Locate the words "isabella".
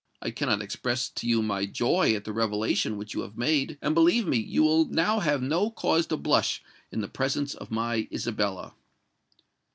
8.11-8.73